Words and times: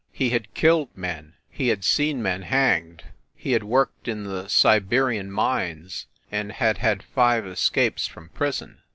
He 0.11 0.31
had 0.31 0.51
killed 0.55 0.89
men 0.97 1.35
he 1.51 1.67
had 1.67 1.83
seen 1.83 2.23
men 2.23 2.41
hanged, 2.41 3.03
he 3.35 3.51
had 3.51 3.61
worked 3.61 4.07
in 4.07 4.23
the 4.23 4.47
Siberian 4.47 5.29
mines, 5.31 6.07
and 6.31 6.53
had 6.53 6.79
had 6.79 7.03
five 7.03 7.45
es 7.45 7.69
capes 7.69 8.07
from 8.07 8.29
prison. 8.29 8.79